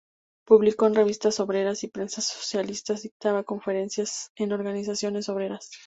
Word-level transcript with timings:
Publicó 0.47 0.87
en 0.87 0.95
revistas 0.95 1.39
obreras 1.39 1.83
y 1.83 1.87
prensa 1.87 2.21
socialista, 2.21 2.95
dictaba 2.95 3.43
conferencias 3.43 4.31
en 4.35 4.51
organizaciones 4.51 5.29
obreras. 5.29 5.69